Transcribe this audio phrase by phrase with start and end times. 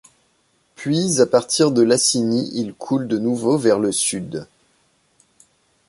[0.73, 4.47] Puis à partir de Laciny il coule de nouveau vers le Sud.